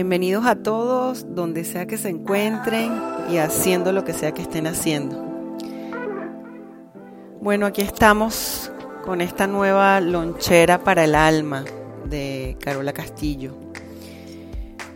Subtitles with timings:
[0.00, 2.90] Bienvenidos a todos, donde sea que se encuentren
[3.30, 5.22] y haciendo lo que sea que estén haciendo.
[7.42, 8.72] Bueno, aquí estamos
[9.04, 11.66] con esta nueva lonchera para el alma
[12.06, 13.58] de Carola Castillo.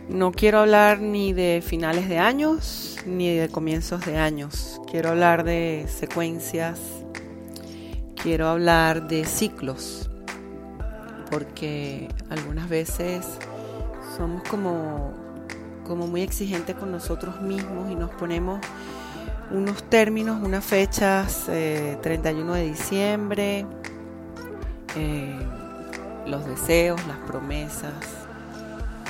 [0.09, 4.81] No quiero hablar ni de finales de años ni de comienzos de años.
[4.89, 6.79] Quiero hablar de secuencias,
[8.23, 10.09] quiero hablar de ciclos,
[11.29, 13.37] porque algunas veces
[14.15, 15.13] somos como,
[15.85, 18.59] como muy exigentes con nosotros mismos y nos ponemos
[19.51, 23.65] unos términos, unas fechas, 31 eh, de diciembre,
[24.95, 25.39] eh,
[26.25, 27.93] los deseos, las promesas.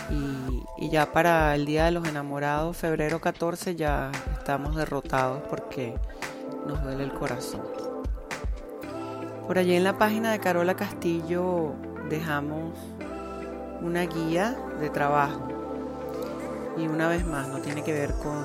[0.09, 5.95] Y, ya para el Día de los Enamorados, febrero 14, ya estamos derrotados porque
[6.67, 7.63] nos duele el corazón.
[9.47, 11.73] Por allí en la página de Carola Castillo
[12.09, 12.73] dejamos
[13.85, 15.47] una guía de trabajo.
[16.77, 18.43] Y una vez más, no tiene que ver con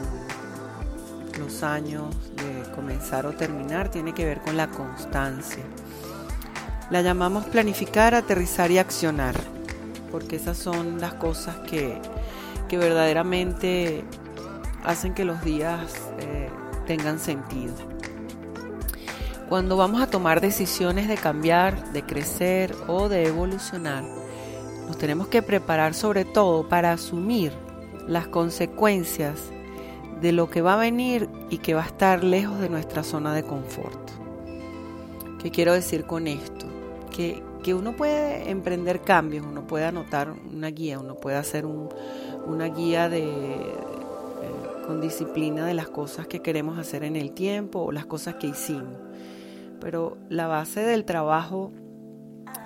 [1.38, 5.64] los años de comenzar o terminar, tiene que ver con la constancia.
[6.90, 9.34] La llamamos planificar, aterrizar y accionar,
[10.12, 11.98] porque esas son las cosas que,
[12.68, 14.04] que verdaderamente
[14.84, 16.50] hacen que los días eh,
[16.86, 17.74] tengan sentido.
[19.48, 24.04] Cuando vamos a tomar decisiones de cambiar, de crecer o de evolucionar,
[24.90, 27.52] nos tenemos que preparar sobre todo para asumir
[28.08, 29.38] las consecuencias
[30.20, 33.32] de lo que va a venir y que va a estar lejos de nuestra zona
[33.32, 34.10] de confort.
[35.40, 36.66] ¿Qué quiero decir con esto?
[37.14, 37.40] Que,
[37.72, 43.28] uno puede emprender cambios, uno puede anotar una guía, uno puede hacer una guía de,
[43.28, 43.74] eh,
[44.88, 48.48] con disciplina de las cosas que queremos hacer en el tiempo o las cosas que
[48.48, 48.98] hicimos.
[49.80, 51.70] Pero la base del trabajo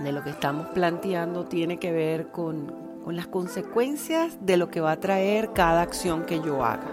[0.00, 4.92] de lo que estamos planteando tiene que ver con, las consecuencias de lo que va
[4.92, 6.86] a traer cada acción que yo haga.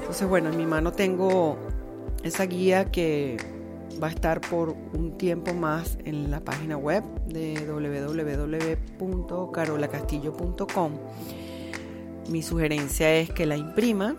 [0.00, 1.56] Entonces, bueno, en mi mano tengo
[2.24, 3.36] esa guía que
[4.02, 7.64] va a estar por un tiempo más en la página web de
[8.98, 10.92] www.carolacastillo.com.
[12.28, 14.16] Mi sugerencia es que la imprima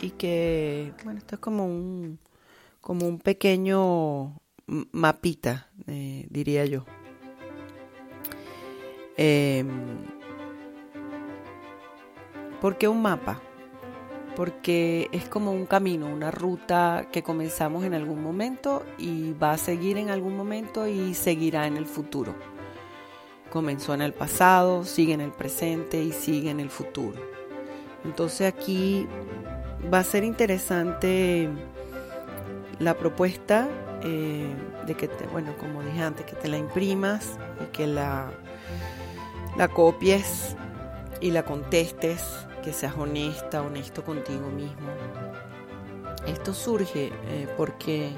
[0.00, 2.20] y que, bueno, esto es como un,
[2.80, 4.41] como un pequeño
[4.92, 6.84] mapita, eh, diría yo.
[9.16, 9.64] Eh,
[12.60, 13.40] ¿Por qué un mapa?
[14.36, 19.58] Porque es como un camino, una ruta que comenzamos en algún momento y va a
[19.58, 22.34] seguir en algún momento y seguirá en el futuro.
[23.50, 27.20] Comenzó en el pasado, sigue en el presente y sigue en el futuro.
[28.04, 29.06] Entonces aquí
[29.92, 31.50] va a ser interesante
[32.78, 33.68] la propuesta
[34.02, 34.52] eh,
[34.86, 38.30] de que, te, bueno, como dije antes, que te la imprimas y que la
[39.56, 40.56] la copies
[41.20, 42.22] y la contestes,
[42.64, 44.88] que seas honesta, honesto contigo mismo.
[46.26, 48.10] Esto surge eh, porque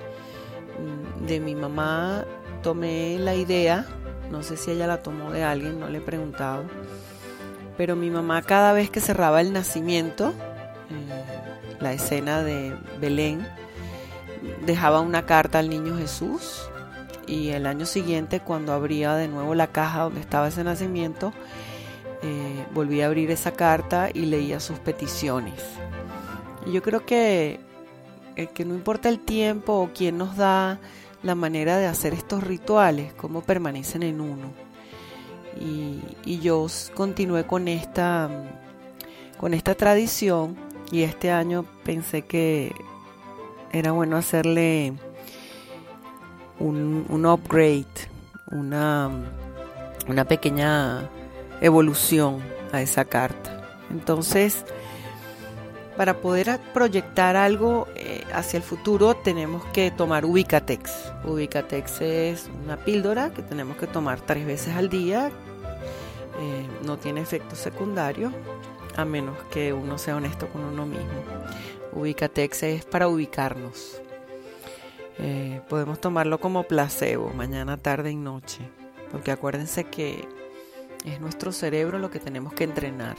[0.78, 2.24] mm, de mi mamá
[2.62, 3.86] tomé la idea,
[4.30, 6.64] no sé si ella la tomó de alguien, no le he preguntado,
[7.76, 10.30] pero mi mamá cada vez que cerraba el nacimiento,
[10.90, 13.46] eh, la escena de Belén,
[14.64, 16.68] dejaba una carta al niño Jesús
[17.26, 21.32] y el año siguiente cuando abría de nuevo la caja donde estaba ese nacimiento,
[22.22, 25.54] eh, volví a abrir esa carta y leía sus peticiones.
[26.66, 27.60] Y yo creo que,
[28.36, 30.78] eh, que no importa el tiempo o quién nos da
[31.22, 34.52] la manera de hacer estos rituales, cómo permanecen en uno.
[35.60, 38.28] Y, y yo continué con esta,
[39.38, 40.56] con esta tradición
[40.90, 42.74] y este año pensé que
[43.74, 44.92] era bueno hacerle
[46.60, 47.84] un, upgrade,
[48.52, 49.10] una,
[50.06, 51.10] una pequeña
[51.60, 52.40] evolución
[52.72, 53.68] a esa carta.
[53.90, 54.64] Entonces,
[55.96, 61.12] para poder proyectar algo eh, hacia el futuro tenemos que tomar Ubicatex.
[61.24, 65.32] Ubicatex es una píldora que tenemos que tomar tres veces al día.
[66.40, 68.32] Eh, no tiene efectos secundarios
[68.96, 71.08] a menos que uno sea honesto con uno mismo.
[71.94, 74.00] Ubicatex es para ubicarnos.
[75.18, 78.58] Eh, podemos tomarlo como placebo, mañana, tarde y noche.
[79.12, 80.26] Porque acuérdense que
[81.04, 83.16] es nuestro cerebro lo que tenemos que entrenar.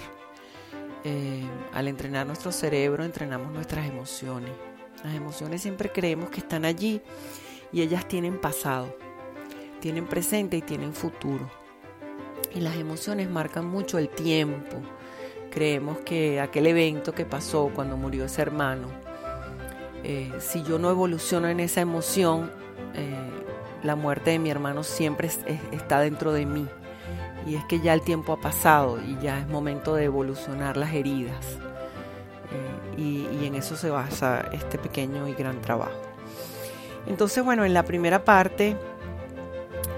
[1.04, 4.52] Eh, al entrenar nuestro cerebro, entrenamos nuestras emociones.
[5.04, 7.02] Las emociones siempre creemos que están allí
[7.72, 8.98] y ellas tienen pasado,
[9.80, 11.50] tienen presente y tienen futuro.
[12.54, 14.82] Y las emociones marcan mucho el tiempo.
[15.56, 18.90] Creemos que aquel evento que pasó cuando murió ese hermano,
[20.04, 22.52] eh, si yo no evoluciono en esa emoción,
[22.94, 23.30] eh,
[23.82, 25.32] la muerte de mi hermano siempre
[25.72, 26.68] está dentro de mí
[27.48, 30.94] y es que ya el tiempo ha pasado y ya es momento de evolucionar las
[30.94, 31.46] heridas.
[32.98, 36.02] Eh, y, en eso se basa este pequeño y gran trabajo.
[37.08, 38.76] Entonces, bueno, en la primera parte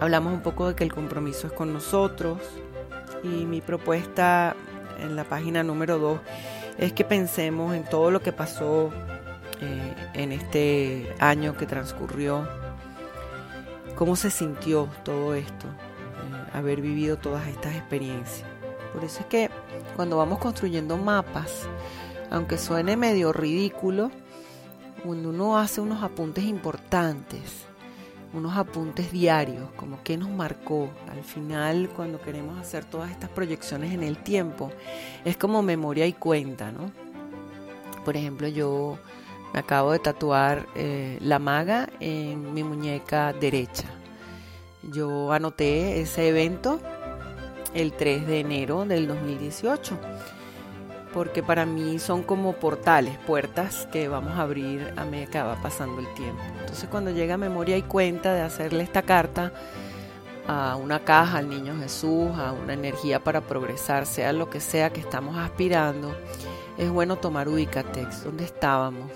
[0.01, 2.39] hablamos un poco de que el compromiso es con nosotros
[3.23, 4.55] y mi propuesta
[4.99, 6.19] en la página número 2
[6.77, 8.91] es que pensemos en todo lo que pasó
[9.61, 12.47] eh, en este año que transcurrió,
[13.95, 15.65] cómo se sintió todo esto,
[16.53, 18.47] haber vivido todas estas experiencias.
[18.93, 19.49] Por eso es que
[19.95, 21.67] cuando vamos construyendo mapas,
[22.29, 24.11] aunque suene medio ridículo,
[25.03, 27.65] cuando uno hace unos apuntes importantes,
[28.33, 33.93] unos apuntes diarios, como qué nos marcó al final cuando queremos hacer todas estas proyecciones
[33.93, 34.71] en el tiempo,
[35.25, 36.91] es como memoria y cuenta, ¿no?
[38.03, 38.97] Por ejemplo, yo
[39.53, 43.85] me acabo de tatuar eh, la maga en mi muñeca derecha.
[44.83, 46.79] Yo anoté ese evento
[47.73, 49.97] el 3 de enero del 2018,
[51.13, 55.61] porque para mí son como portales, puertas que vamos a abrir a medida que va
[55.61, 56.41] pasando el tiempo.
[56.59, 59.51] Entonces cuando llega a memoria y cuenta de hacerle esta carta
[60.47, 64.91] a una caja al niño Jesús, a una energía para progresar, sea lo que sea
[64.91, 66.15] que estamos aspirando,
[66.77, 69.11] es bueno tomar Ubicatex, donde estábamos,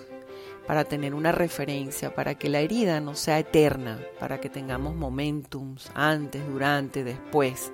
[0.67, 5.91] para tener una referencia, para que la herida no sea eterna, para que tengamos momentums
[5.93, 7.71] antes, durante, después.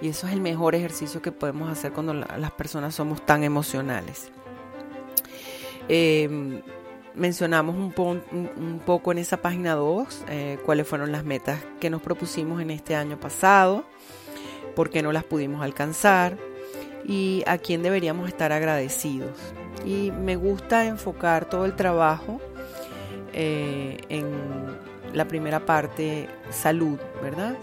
[0.00, 4.30] Y eso es el mejor ejercicio que podemos hacer cuando las personas somos tan emocionales.
[5.88, 6.60] Em,
[7.14, 12.60] mencionamos un, poco en esa página 2 eh, cuáles fueron las metas que nos propusimos
[12.60, 13.84] en este año pasado,
[14.74, 16.36] por qué no las pudimos alcanzar
[17.06, 19.30] y a quién deberíamos estar agradecidos
[19.84, 22.40] y me gusta enfocar todo el trabajo
[23.32, 24.26] eh, en
[25.14, 27.56] la primera parte, salud, ¿verdad?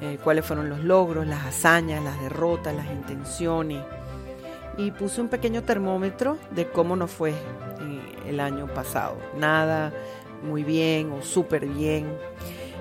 [0.00, 3.82] Eh, cuáles fueron los logros, las hazañas, las derrotas, las intenciones.
[4.76, 7.34] Y puse un pequeño termómetro de cómo nos fue
[8.28, 9.16] el año pasado.
[9.36, 9.92] Nada
[10.42, 12.06] muy bien o súper bien.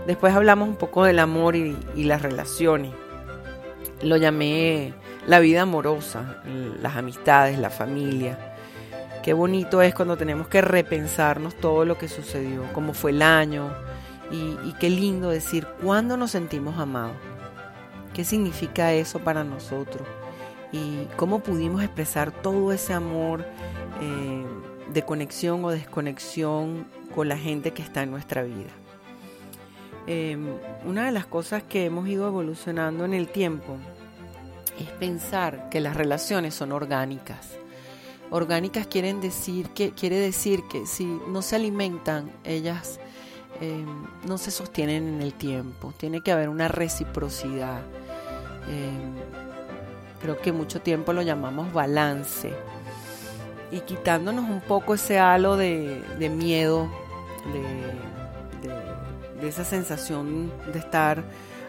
[0.06, 2.92] Después hablamos un poco del amor y, y las relaciones.
[4.04, 4.94] Lo llamé
[5.26, 6.42] la vida amorosa,
[6.82, 8.56] las amistades, la familia.
[9.24, 13.72] Qué bonito es cuando tenemos que repensarnos todo lo que sucedió, cómo fue el año
[14.32, 17.16] y, qué lindo decir cuándo nos sentimos amados.
[18.14, 20.08] ¿Qué significa eso para nosotros?
[20.72, 23.46] Y cómo pudimos expresar todo ese amor
[24.02, 24.46] eh,
[24.92, 28.72] de conexión o desconexión con la gente que está en nuestra vida.
[30.08, 30.48] Em,
[30.86, 33.78] una de las cosas que hemos ido evolucionando en el tiempo
[34.80, 37.58] es pensar que las relaciones son orgánicas
[38.30, 43.00] orgánicas quieren decir que, quiere decir que si no se alimentan, ellas
[43.62, 43.86] eh,
[44.26, 45.94] no se sostienen en el tiempo.
[45.98, 47.82] Tiene que haber una reciprocidad.
[48.70, 48.92] Eh,
[50.22, 52.54] creo que mucho tiempo lo llamamos balance.
[53.72, 56.90] Y quitándonos un poco ese halo de, miedo,
[58.62, 61.24] de, de esa sensación de estar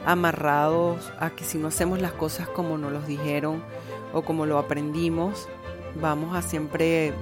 [0.06, 3.62] amarrados a que si no hacemos las cosas como nos los dijeron
[4.12, 5.48] o como lo aprendimos,
[6.00, 7.12] vamos a siempre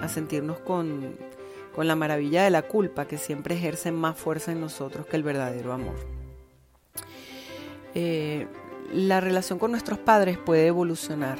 [0.00, 1.16] a sentirnos con,
[1.84, 5.72] la maravilla de la culpa que siempre ejerce más fuerza en nosotros que el verdadero
[5.72, 5.94] amor.
[7.94, 8.46] Eh,
[8.92, 11.38] la relación con nuestros padres puede evolucionar,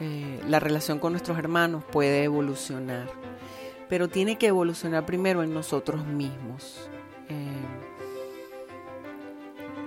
[0.00, 3.08] eh, la relación con nuestros hermanos puede evolucionar,
[3.88, 6.90] pero tiene que evolucionar primero en nosotros mismos.
[7.28, 7.62] Eh,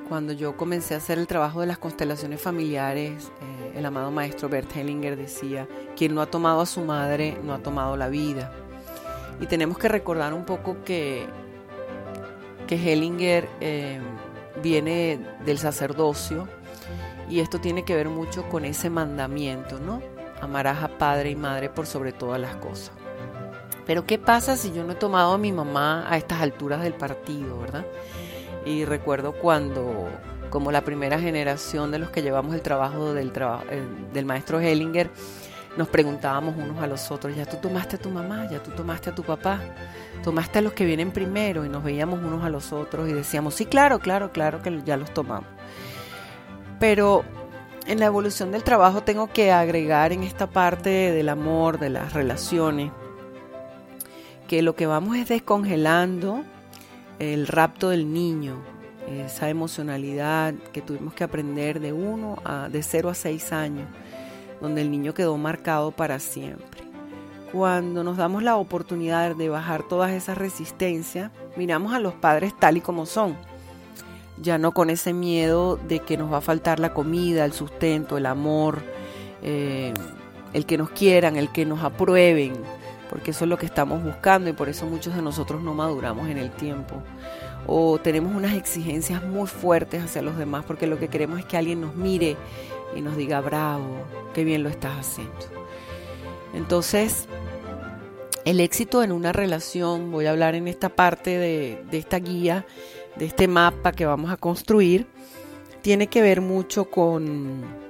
[0.08, 3.30] cuando yo comencé a hacer el trabajo de las constelaciones familiares,
[3.76, 5.68] el amado maestro Bert Hellinger decía,
[5.98, 8.67] quien no ha tomado a su madre no ha tomado la vida.
[9.40, 11.28] Y tenemos que recordar un poco que,
[12.66, 14.00] que Hellinger eh,
[14.62, 16.48] viene del sacerdocio
[17.30, 20.02] y esto tiene que ver mucho con ese mandamiento, ¿no?
[20.42, 22.92] Amarás a padre y madre por sobre todas las cosas.
[23.86, 26.94] Pero ¿qué pasa si yo no he tomado a mi mamá a estas alturas del
[26.94, 27.86] partido, verdad?
[28.66, 30.10] Y recuerdo cuando,
[30.50, 33.82] como la primera generación de los que llevamos el trabajo del, eh,
[34.14, 35.10] del maestro Hellinger,
[35.78, 39.12] nos preguntábamos unos a los otros, ya tú tomaste a tu mamá, ya tú tomaste
[39.12, 39.62] a tu papá,
[40.24, 43.54] tomaste a los que vienen primero y nos veíamos unos a los otros y decíamos,
[43.54, 45.50] sí, claro, claro, claro que ya los tomamos.
[46.80, 47.24] Pero
[47.86, 52.14] en la evolución del trabajo tengo que agregar en esta parte del amor, de las
[52.14, 52.92] relaciones,
[54.48, 56.44] que lo que vamos es descongelando
[57.20, 58.56] el rapto del niño,
[59.08, 63.88] esa emocionalidad que tuvimos que aprender de uno a de 0 a 6 años,
[64.62, 66.82] donde el niño quedó marcado para siempre.
[67.52, 72.78] Cuando nos damos la oportunidad de bajar todas esas resistencias, miramos a los padres tal
[72.78, 73.38] y como son.
[74.42, 78.18] Ya no con ese miedo de que nos va a faltar la comida, el sustento,
[78.18, 78.84] el amor,
[79.42, 79.94] eh,
[80.54, 82.54] el que nos quieran, el que nos aprueben,
[83.10, 86.30] porque eso es lo que estamos buscando y por eso muchos de nosotros no maduramos
[86.30, 87.02] en el tiempo.
[87.66, 91.58] O tenemos unas exigencias muy fuertes hacia los demás porque lo que queremos es que
[91.58, 92.38] alguien nos mire
[92.96, 95.34] y nos diga, bravo, qué bien lo estás haciendo.
[96.54, 97.28] Entonces,
[98.46, 102.66] el éxito en una relación, voy a hablar en esta parte de, de esta guía,
[103.16, 105.08] de este mapa que vamos a construir,
[105.82, 107.88] tiene que ver mucho con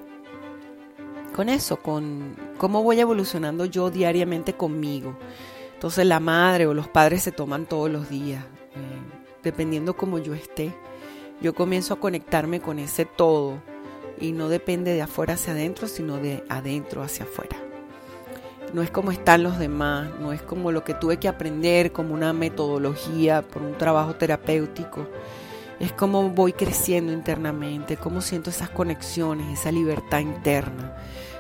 [1.38, 5.16] con eso, con cómo voy evolucionando yo diariamente conmigo.
[5.76, 8.80] Entonces la madre o los padres se toman todos los días, eh,
[9.44, 10.74] dependiendo cómo yo esté.
[11.40, 13.62] Yo comienzo a conectarme con ese todo
[14.20, 17.58] y no depende de afuera hacia adentro, sino de adentro hacia afuera.
[18.74, 22.14] No es como están los demás, no es como lo que tuve que aprender, como
[22.14, 25.08] una metodología por un trabajo terapéutico.
[25.80, 30.98] Es como voy creciendo internamente, cómo siento esas conexiones, esa libertad interna.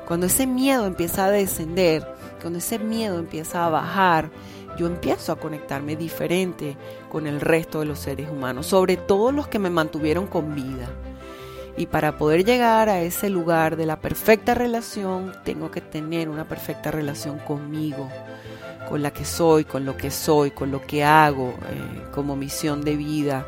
[0.08, 2.08] Cuando ese miedo empieza a descender,
[2.40, 4.30] cuando ese miedo empieza a bajar,
[4.78, 6.78] yo empiezo a conectarme diferente
[7.10, 10.88] con el resto de los seres humanos, sobre todo los que me mantuvieron con vida.
[11.78, 16.48] Y para poder llegar a ese lugar de la perfecta relación, tengo que tener una
[16.48, 18.10] perfecta relación conmigo,
[18.90, 22.82] con la que soy, con lo que soy, con lo que hago eh, como misión
[22.82, 23.46] de vida,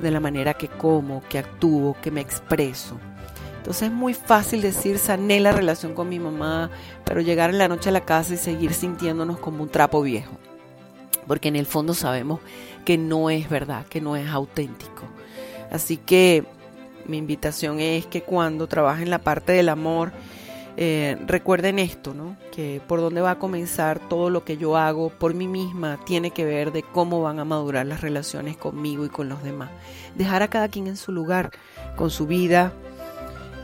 [0.00, 2.98] de la manera que como, que actúo, que me expreso.
[3.58, 6.70] Entonces es muy fácil decir, sané la relación con mi mamá,
[7.04, 10.38] pero llegar en la noche a la casa y seguir sintiéndonos como un trapo viejo.
[11.26, 12.40] Porque en el fondo sabemos
[12.86, 15.02] que no es verdad, que no es auténtico.
[15.70, 16.46] Así que
[17.08, 20.12] mi invitación es que cuando trabajen la parte del amor,
[20.76, 22.36] eh, recuerden esto, ¿no?
[22.52, 26.30] Que por dónde va a comenzar todo lo que yo hago por mí misma tiene
[26.30, 29.70] que ver de cómo van a madurar las relaciones conmigo y con los demás.
[30.14, 31.50] Dejar a cada quien en su lugar,
[31.96, 32.72] con su vida,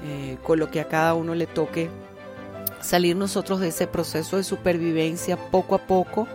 [0.05, 1.89] eh, con lo que a cada uno le toque,
[2.81, 6.27] salir nosotros de ese proceso de supervivencia poco a poco,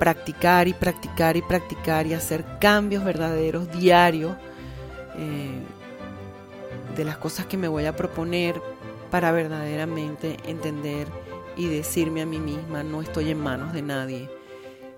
[0.00, 4.32] practicar y practicar y practicar y hacer cambios verdaderos diarios
[5.16, 5.62] eh,
[6.98, 8.60] de las cosas que me voy a proponer
[9.08, 11.06] para verdaderamente entender
[11.56, 14.28] y decirme a mí misma, no estoy en manos de nadie.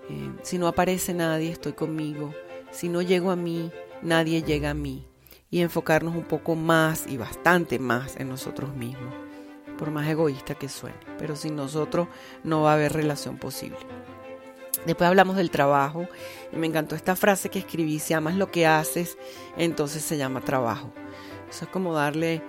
[0.09, 2.33] Eh, si no aparece nadie, estoy conmigo.
[2.71, 5.07] Si no llego a mí, nadie llega a mí
[5.51, 9.13] y enfocarnos un poco más y bastante más en nosotros mismos,
[9.77, 10.97] por más egoísta que suene.
[11.19, 12.07] Pero sin nosotros
[12.43, 13.77] no va a haber relación posible.
[14.87, 16.07] Después hablamos del trabajo
[16.51, 19.19] y me encantó esta frase que escribí, si amas lo que haces,
[19.55, 20.91] entonces se llama trabajo.
[21.51, 22.41] Eso es como darle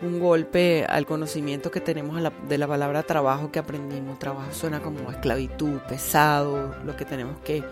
[0.00, 4.18] un golpe al conocimiento que tenemos de la palabra trabajo que aprendimos.
[4.18, 7.62] Trabajo suena como esclavitud, pesado, lo que tenemos que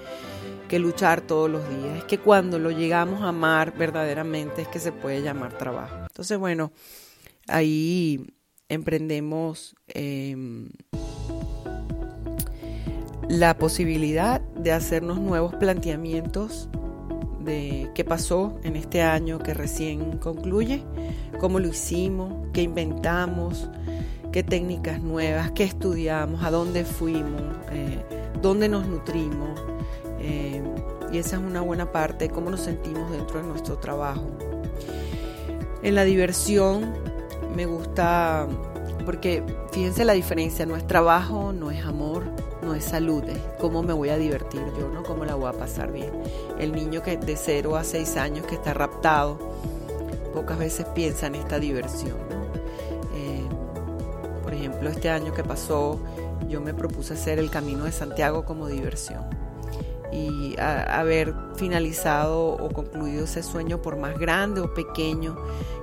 [0.68, 1.98] que luchar todos los días.
[1.98, 5.94] Es que cuando lo llegamos a amar verdaderamente es que se puede llamar trabajo.
[6.08, 6.72] Entonces, bueno,
[7.48, 8.26] ahí
[8.68, 10.70] emprendemos em,
[13.28, 16.68] la posibilidad de hacernos nuevos planteamientos
[17.44, 20.82] de qué pasó en este año que recién concluye,
[21.38, 23.68] cómo lo hicimos, qué inventamos,
[24.32, 28.02] qué técnicas nuevas, qué estudiamos, a dónde fuimos, eh,
[28.42, 29.60] dónde nos nutrimos,
[30.20, 30.62] eh,
[31.12, 34.26] y esa es una buena parte, cómo nos sentimos dentro de nuestro trabajo.
[35.82, 36.94] En la diversión
[37.54, 38.48] me gusta,
[39.04, 39.42] porque
[39.72, 42.24] fíjense la diferencia, no es trabajo, no es amor,
[42.62, 45.02] no es salud, es cómo me voy a divertir yo, ¿no?
[45.02, 46.10] Cómo la voy a pasar bien.
[46.58, 49.38] El niño que de 0 a 6 años que está raptado,
[50.32, 52.16] pocas veces piensa en esta diversión,
[53.14, 53.44] eh,
[54.42, 56.00] por ejemplo, este año que pasó,
[56.48, 59.43] yo me propuse hacer el Camino de Santiago como diversión
[60.14, 65.36] y haber finalizado o concluido ese sueño por más grande o pequeño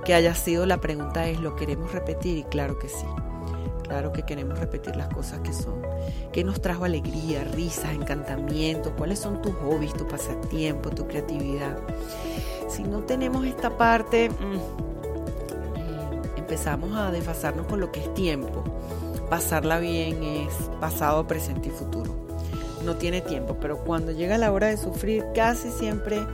[0.04, 2.38] que haya sido, la pregunta es, ¿lo queremos repetir?
[2.38, 3.06] Y claro que sí.
[3.82, 5.82] Claro que queremos repetir las cosas que son.
[6.32, 8.96] ¿Qué nos trajo alegría, risas, encantamiento?
[8.96, 11.76] ¿Cuáles son tus hobbies, tu pasatiempo, tu creatividad?
[12.68, 14.56] Si no tenemos esta parte, mm,
[15.76, 18.64] eh, empezamos a desfasarnos con lo que es tiempo.
[19.28, 22.21] Pasarla bien es pasado, presente y futuro.
[22.84, 26.26] No tiene tiempo, pero cuando llega la hora de sufrir, casi siempre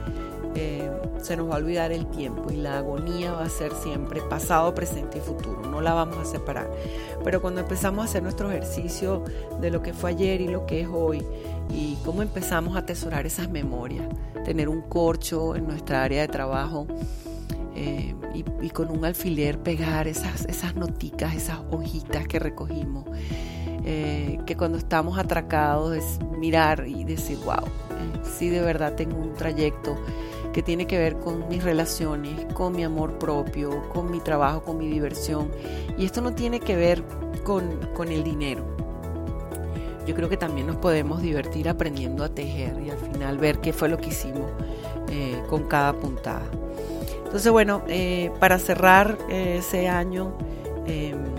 [0.55, 0.89] eh,
[1.21, 4.73] se nos va a olvidar el tiempo y la agonía va a ser siempre pasado,
[4.73, 6.69] presente y futuro, no la vamos a separar.
[7.23, 9.23] Pero cuando empezamos a hacer nuestro ejercicio
[9.61, 11.23] de lo que fue ayer y lo que es hoy
[11.69, 14.07] y cómo empezamos a atesorar esas memorias,
[14.45, 16.87] tener un corcho en nuestra área de trabajo
[17.75, 23.05] eh, y, con un alfiler pegar esas, esas noticas, esas hojitas que recogimos.
[23.85, 27.63] Eh, que cuando estamos atracados es mirar y decir, wow,
[28.23, 29.95] si de verdad tengo un trayecto
[30.53, 34.77] que tiene que ver con mis relaciones, con mi amor propio, con mi trabajo, con
[34.77, 35.51] mi diversión.
[35.97, 37.03] Y esto no tiene que ver
[37.43, 38.65] con, el dinero.
[40.07, 43.73] Yo creo que también nos podemos divertir aprendiendo a tejer y al final ver qué
[43.73, 44.51] fue lo que hicimos
[45.09, 46.45] eh, con cada puntada.
[47.25, 50.35] Entonces, bueno, eh, para cerrar ese año,
[50.87, 51.38] em,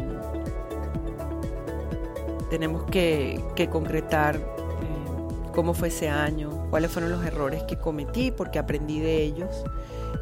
[2.51, 4.41] tenemos que, que concretar
[5.53, 9.65] cómo fue ese año, cuáles fueron los errores que cometí, porque aprendí de ellos.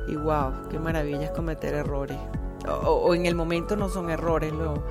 [0.08, 2.16] Y wow, qué maravilla es cometer errores.
[2.84, 4.82] O, en el momento no son errores, lo,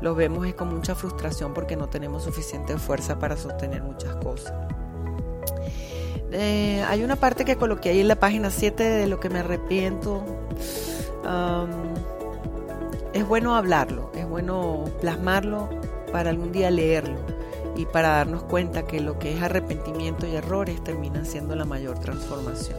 [0.00, 4.54] los vemos es con mucha frustración porque no tenemos suficiente fuerza para sostener muchas cosas.
[6.32, 9.40] Eh, hay una parte que coloqué ahí en la página 7 de lo que me
[9.40, 10.24] arrepiento.
[13.12, 15.79] es bueno hablarlo, es bueno plasmarlo
[16.12, 17.18] para algún día leerlo
[17.76, 21.98] y para darnos cuenta que lo que es arrepentimiento y errores terminan siendo la mayor
[21.98, 22.78] transformación.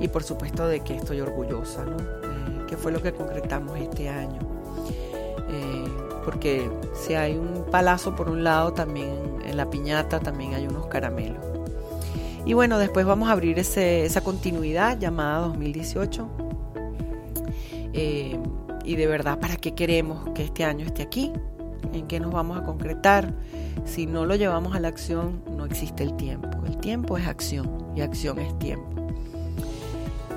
[0.00, 1.96] Y por supuesto de que estoy orgullosa, ¿no?
[1.98, 4.40] Eh, que fue lo que concretamos este año.
[5.48, 5.84] Eh,
[6.24, 10.86] porque si hay un palazo por un lado, también en la piñata también hay unos
[10.86, 11.42] caramelos.
[12.44, 16.28] Y bueno, después vamos a abrir esa continuidad llamada 2018.
[17.92, 18.38] Eh,
[18.84, 21.32] y de verdad, ¿para qué queremos que este año esté aquí?
[21.92, 23.34] ¿En qué nos vamos a concretar?
[23.84, 26.48] Si no lo llevamos a la acción, no existe el tiempo.
[26.66, 28.88] El tiempo es acción y acción es tiempo.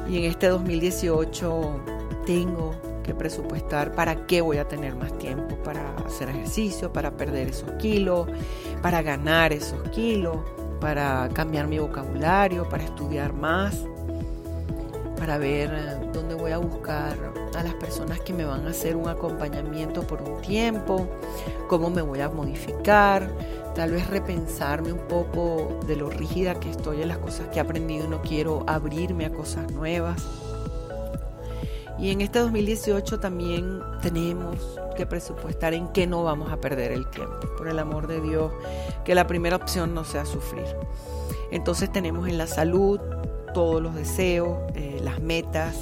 [0.10, 1.80] Y en este 2018
[2.25, 7.49] tengo que presupuestar para qué voy a tener más tiempo, para hacer ejercicio, para perder
[7.49, 8.27] esos kilos,
[8.82, 10.38] para ganar esos kilos,
[10.80, 13.86] para cambiar mi vocabulario, para estudiar más,
[15.22, 17.16] para ver eh, dónde voy a buscar
[17.56, 21.08] a las personas que me van a hacer un acompañamiento por un tiempo,
[21.68, 23.30] cómo me voy a modificar,
[23.76, 27.62] tal vez repensarme un poco de lo rígida que estoy en las cosas que he
[27.62, 30.26] aprendido y no quiero abrirme a cosas nuevas.
[32.00, 34.58] Y en este 2018 también tenemos
[34.98, 37.38] que presupuestar en qué no vamos a perder el tiempo.
[37.60, 38.52] Por el amor de Dios,
[39.06, 40.66] que la primera opción no sea sufrir.
[41.52, 43.00] Entonces tenemos en la salud,
[43.54, 45.76] todos los deseos, eh, las metas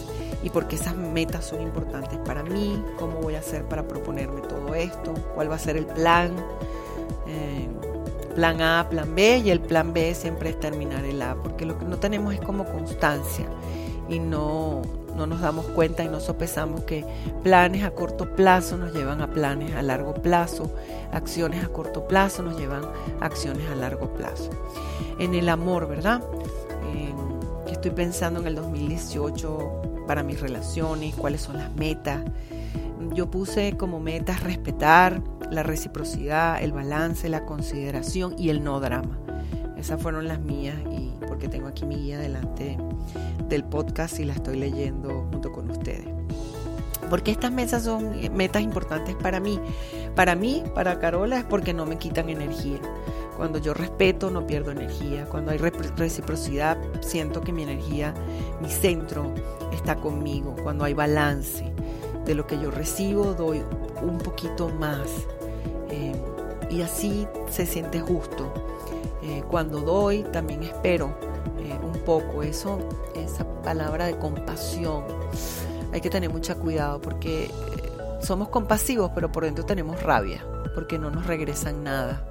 [0.43, 4.41] y por qué esas metas son importantes para mí, cómo voy a hacer para proponerme
[4.41, 6.31] todo esto, cuál va a ser el plan,
[7.27, 7.67] eh,
[8.35, 11.77] plan A, plan B y el plan B siempre es terminar el A, porque lo
[11.77, 13.45] que no tenemos es como constancia
[14.07, 14.81] y no,
[15.15, 17.05] no nos damos cuenta y no sopesamos que
[17.43, 20.71] planes a corto plazo nos llevan a planes a largo plazo,
[21.11, 22.83] acciones a corto plazo nos llevan
[23.19, 24.49] a acciones a largo plazo.
[25.19, 26.21] En el amor, ¿verdad?
[27.79, 32.19] Estoy pensando en el 2018 para mis relaciones, cuáles son las metas.
[33.13, 39.17] Yo puse como metas respetar la reciprocidad, el balance, la consideración y el no drama.
[39.77, 42.77] Esas fueron las mías y porque tengo aquí mi guía delante
[43.47, 46.09] del podcast y la estoy leyendo junto con ustedes.
[47.09, 49.57] Porque estas metas son metas importantes para mí.
[50.15, 52.79] Para mí, para Carola, es porque no me quitan energía.
[53.39, 55.23] Cuando yo respeto no pierdo energía.
[55.23, 58.13] Cuando hay reciprocidad siento que mi energía,
[58.61, 59.33] mi centro
[59.71, 60.57] está conmigo.
[60.61, 61.71] Cuando hay balance
[62.25, 63.63] de lo que yo recibo doy
[64.01, 65.07] un poquito más.
[65.89, 66.21] Eh,
[66.69, 68.51] y así se siente justo.
[69.23, 71.15] Eh, cuando doy también espero
[71.59, 72.43] eh, un poco.
[72.43, 72.77] Eso,
[73.15, 75.05] esa palabra de compasión.
[75.93, 77.49] Hay que tener mucho cuidado porque
[78.21, 80.43] somos compasivos, pero por dentro tenemos rabia,
[80.75, 82.28] porque no nos regresan nada.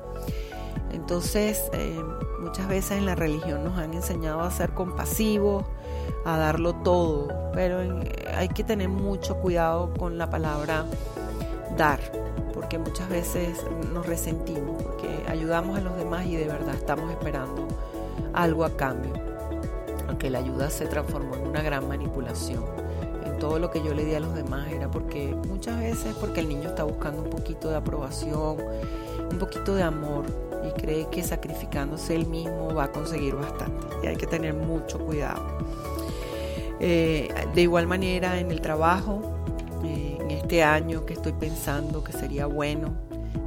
[0.93, 2.01] Entonces, eh,
[2.41, 5.65] muchas veces en la religión nos han enseñado a ser compasivos,
[6.25, 7.81] a darlo todo, pero
[8.35, 10.85] hay que tener mucho cuidado con la palabra
[11.77, 12.01] dar,
[12.55, 17.69] porque muchas veces nos resentimos, porque ayudamos a los demás y de verdad estamos esperando
[18.33, 19.13] algo a cambio.
[20.09, 22.65] Aunque la ayuda se transformó en una gran manipulación.
[23.41, 26.49] Todo lo que yo le di a los demás era porque muchas veces porque el
[26.49, 28.57] niño está buscando un poquito de aprobación,
[29.31, 30.25] un poquito de amor
[30.67, 33.87] y cree que sacrificándose él mismo va a conseguir bastante.
[34.03, 35.59] Y hay que tener mucho cuidado.
[36.81, 39.21] Eh, de igual manera en el trabajo,
[39.85, 42.95] eh, en este año que estoy pensando que sería bueno,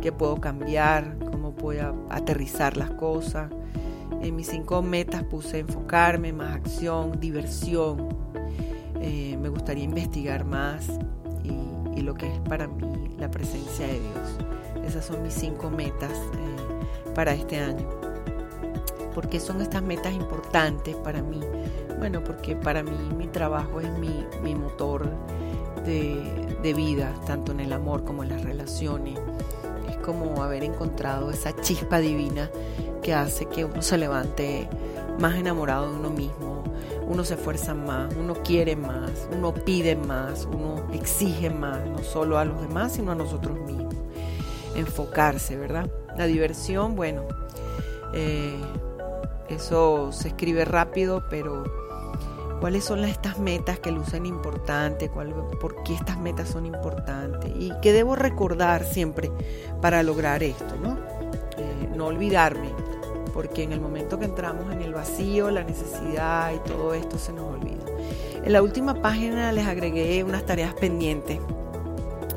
[0.02, 3.50] que puedo cambiar, cómo puedo aterrizar las cosas.
[4.22, 8.31] En mis cinco metas puse enfocarme, más acción, diversión.
[9.04, 10.88] Eh, me gustaría investigar más
[11.44, 14.86] y, lo que es para mí la presencia de Dios.
[14.88, 16.12] Esas son mis cinco metas
[17.14, 17.88] para este año.
[19.14, 21.42] ¿Por qué son estas metas importantes para mí?
[22.00, 25.08] Bueno, porque para mí mi trabajo es mi, motor
[25.86, 29.20] de vida, tanto en el amor como en las relaciones.
[29.90, 32.50] Es como haber encontrado esa chispa divina
[33.02, 34.68] que hace que uno se levante
[35.20, 36.64] más enamorado de uno mismo,
[37.12, 42.38] uno se esfuerza más, uno quiere más, uno pide más, uno exige más, no solo
[42.38, 43.94] a los demás, sino a nosotros mismos.
[44.76, 45.90] Enfocarse, ¿verdad?
[46.18, 47.24] La diversión, bueno,
[48.14, 48.56] eh,
[49.50, 51.66] eso se escribe rápido, pero
[52.62, 55.10] ¿cuáles son estas metas que lucen importantes?
[55.10, 57.52] ¿Por qué estas metas son importantes?
[57.54, 59.30] ¿Y qué debo recordar siempre
[59.82, 60.78] para lograr esto?
[60.82, 60.98] No,
[61.58, 62.70] eh, no olvidarme,
[63.34, 67.34] porque en el momento que entramos en el vacío, la necesidad y todo esto se
[67.34, 67.86] nos olvida.
[68.44, 71.40] En la última página les agregué unas tareas pendientes.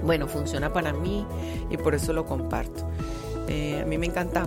[0.02, 1.26] Bueno, funciona para mí
[1.70, 2.85] y por eso lo comparto.
[3.48, 4.46] Eh, a mí me encanta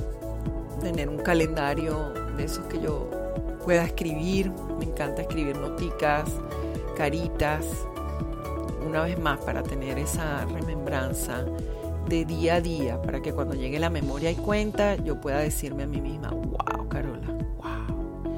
[0.81, 3.09] tener un calendario de esos que yo
[3.65, 4.51] pueda escribir.
[4.77, 6.29] Me encanta escribir noticas,
[6.95, 7.65] caritas,
[8.85, 11.43] una vez más para tener esa remembranza
[12.07, 15.83] de día a día, para que cuando llegue la memoria y cuenta, yo pueda decirme
[15.83, 18.33] a mí misma, wow, Carola, wow.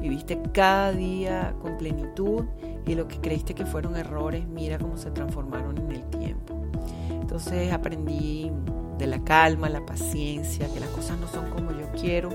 [0.00, 2.44] Viviste cada día con plenitud
[2.86, 6.54] y lo que creíste que fueron errores, mira cómo se transformaron en el tiempo.
[7.10, 8.50] Entonces aprendí
[8.98, 12.30] de la calma, la paciencia, que las cosas no son como yo quiero,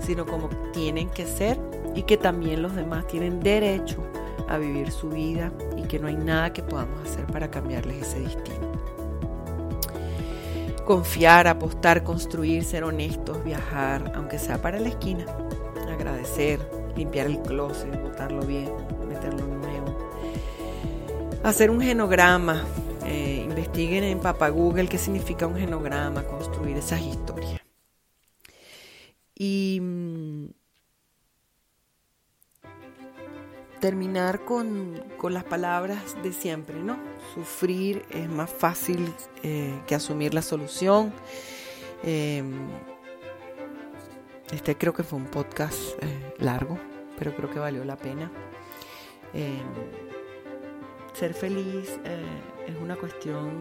[0.00, 1.58] sino como tienen que ser
[1.94, 4.02] y que también los demás tienen derecho
[4.48, 8.20] a vivir su vida y que no hay nada que podamos hacer para cambiarles ese
[8.20, 8.67] destino.
[10.88, 15.26] Confiar, apostar, construir, ser honestos, viajar, aunque sea para la esquina,
[15.86, 16.58] agradecer,
[16.96, 18.70] limpiar el closet, botarlo bien,
[19.06, 19.98] meterlo nuevo,
[21.44, 22.64] hacer un genograma,
[23.04, 27.60] eh, investiguen en Papa Google qué significa un genograma, construir esas historias.
[29.34, 29.82] Y
[33.80, 36.98] terminar con, con, las palabras de siempre, ¿no?
[37.34, 39.12] Sufrir es más fácil
[39.42, 41.12] eh, que asumir la solución.
[42.02, 42.42] Eh,
[44.52, 46.78] este creo que fue un podcast eh, largo,
[47.18, 48.30] pero creo que valió la pena.
[49.34, 49.60] Eh,
[51.12, 52.24] ser feliz eh,
[52.66, 53.60] es una cuestión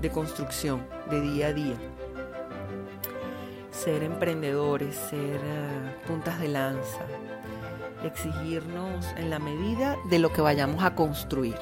[0.00, 1.76] de, construcción, de día a día.
[3.72, 5.40] Ser emprendedores, ser
[6.06, 7.04] puntas de lanza,
[8.04, 11.56] exigirnos en la medida de lo que vayamos a construir.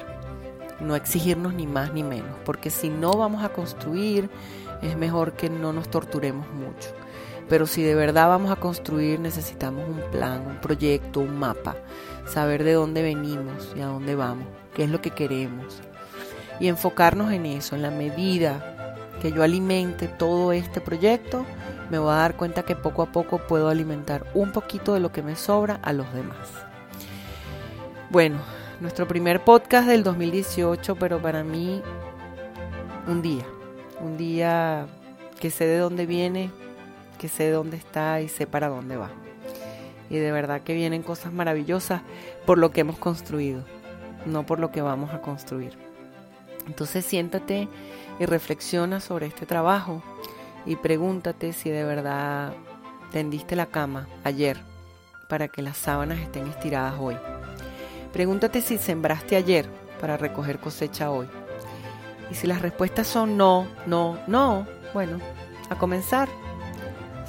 [0.79, 4.29] No exigirnos ni más ni menos, porque si no vamos a construir,
[4.81, 6.89] es mejor que no nos torturemos mucho.
[7.49, 11.75] Pero si de verdad vamos a construir, necesitamos un plan, un proyecto, un mapa,
[12.25, 15.81] saber de dónde venimos y a dónde vamos, qué es lo que queremos.
[16.59, 21.45] Y enfocarnos en eso, en la medida que yo alimente todo este proyecto,
[21.89, 25.11] me voy a dar cuenta que poco a poco puedo alimentar un poquito de lo
[25.11, 26.47] que me sobra a los demás.
[28.09, 28.39] Bueno,
[28.79, 31.81] nuestro primer podcast del 2018, pero para mí
[33.07, 33.45] un día,
[34.01, 34.87] un día
[35.39, 36.51] que sé de dónde viene,
[37.17, 39.09] que sé dónde está y sé para dónde va.
[40.09, 42.01] Y de verdad que vienen cosas maravillosas
[42.45, 43.63] por lo que hemos construido,
[44.25, 45.77] no por lo que vamos a construir.
[46.67, 47.67] Entonces siéntate
[48.19, 50.03] y reflexiona sobre este trabajo
[50.65, 52.53] y pregúntate si de verdad
[53.11, 54.57] tendiste la cama ayer
[55.27, 57.17] para que las sábanas estén estiradas hoy.
[58.11, 61.27] Pregúntate si sembraste ayer para recoger cosecha hoy.
[62.31, 65.19] Y si las respuestas son no, no, no, bueno,
[65.69, 66.29] a comenzar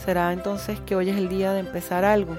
[0.04, 2.36] ¿Será entonces que hoy es el día de empezar algo?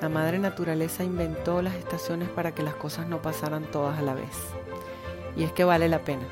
[0.00, 4.14] La madre naturaleza inventó las estaciones para que las cosas no pasaran todas a la
[4.14, 4.30] vez.
[5.36, 6.22] Y es que vale la pena.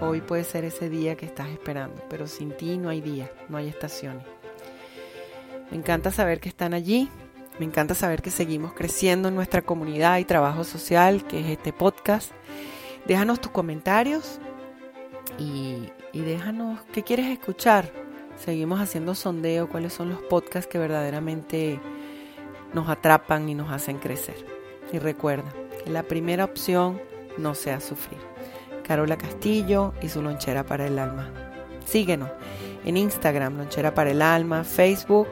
[0.00, 3.58] Hoy puede ser ese día que estás esperando, pero sin ti no hay día, no
[3.58, 4.24] hay estaciones.
[5.70, 7.08] Me encanta saber que están allí,
[7.58, 11.72] me encanta saber que seguimos creciendo en nuestra comunidad y trabajo social, que es este
[11.72, 12.32] podcast.
[13.06, 14.40] Déjanos tus comentarios
[15.38, 17.92] y, y déjanos qué quieres escuchar
[18.44, 21.78] Seguimos haciendo sondeo cuáles son los podcasts que verdaderamente
[22.72, 24.46] nos atrapan y nos hacen crecer.
[24.92, 25.52] Y recuerda
[25.84, 27.00] la primera opción
[27.36, 28.29] no sea sufrir.
[28.86, 31.30] Carola Castillo y su lonchera para el alma.
[31.84, 32.30] Síguenos
[32.84, 35.28] en Instagram, lonchera para el alma, Facebook,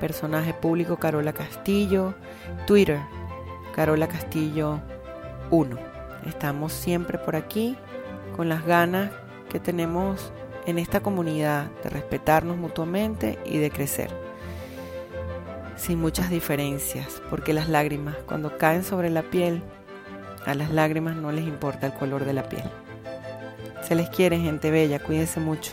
[0.00, 2.14] personaje público Carola Castillo,
[2.66, 3.00] Twitter,
[3.74, 4.80] Carola Castillo
[5.50, 5.76] 1.
[6.26, 7.76] Estamos siempre por aquí
[8.36, 9.10] con las ganas
[9.48, 10.32] que tenemos
[10.66, 14.10] en esta comunidad de respetarnos mutuamente y de crecer.
[15.76, 19.62] Sin muchas diferencias, porque las lágrimas cuando caen sobre la piel,
[20.46, 22.64] a las lágrimas no les importa el color de la piel.
[23.82, 25.72] Se les quiere gente bella, cuídense mucho.